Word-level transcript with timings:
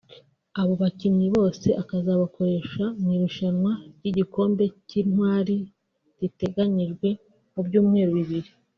Abo 0.59 0.73
bakinnyi 0.81 1.27
bose 1.35 1.67
azabakoresha 1.97 2.83
mu 2.99 3.07
irushanwa 3.15 3.71
ry’igikombe 3.97 4.63
cy’Intwari 4.87 5.57
riteganyijwe 6.19 7.07
mu 7.53 7.61
byumweru 7.67 8.11
bibiri 8.19 8.49